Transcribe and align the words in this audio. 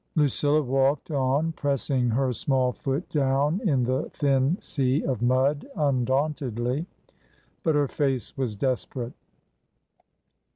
Lucilla 0.15 0.63
walked 0.63 1.11
on, 1.11 1.51
pressing 1.51 2.09
her 2.09 2.33
small 2.33 2.71
foot 2.71 3.07
down 3.09 3.61
in 3.69 3.83
the 3.83 4.09
thin 4.15 4.59
sea 4.59 5.03
of 5.03 5.21
mud 5.21 5.63
undauntedly. 5.75 6.87
But 7.61 7.75
her 7.75 7.87
face 7.87 8.35
was 8.35 8.55
desperate. 8.55 9.13